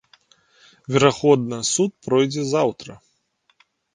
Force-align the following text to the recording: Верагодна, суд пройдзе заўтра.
Верагодна, 0.95 1.59
суд 1.73 1.91
пройдзе 2.07 2.43
заўтра. 2.53 2.91